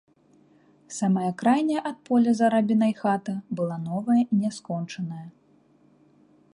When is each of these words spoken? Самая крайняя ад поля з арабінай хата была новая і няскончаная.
Самая 0.99 1.27
крайняя 1.41 1.81
ад 1.91 1.97
поля 2.09 2.33
з 2.39 2.45
арабінай 2.49 2.93
хата 3.03 3.35
была 3.61 3.77
новая 3.87 4.19
і 4.31 4.43
няскончаная. 4.43 5.25